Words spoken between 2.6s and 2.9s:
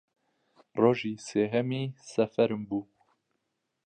بوو